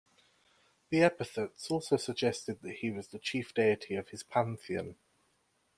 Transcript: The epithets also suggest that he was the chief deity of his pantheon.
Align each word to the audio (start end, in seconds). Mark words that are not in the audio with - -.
The 0.89 1.03
epithets 1.03 1.69
also 1.69 1.95
suggest 1.95 2.47
that 2.47 2.63
he 2.63 2.89
was 2.89 3.09
the 3.09 3.19
chief 3.19 3.53
deity 3.53 3.93
of 3.97 4.09
his 4.09 4.23
pantheon. 4.23 4.95